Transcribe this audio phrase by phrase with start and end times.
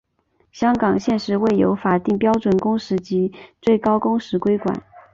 [0.51, 4.81] 香港现时未有法定标准工时及最高工时规管。